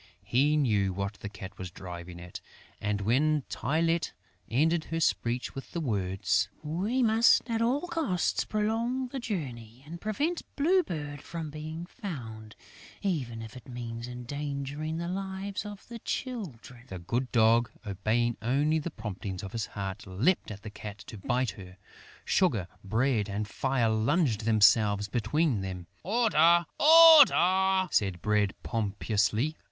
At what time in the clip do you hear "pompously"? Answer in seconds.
28.63-29.57